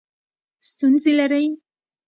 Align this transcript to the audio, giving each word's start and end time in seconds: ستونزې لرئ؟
ستونزې 0.69 1.11
لرئ؟ 1.19 1.45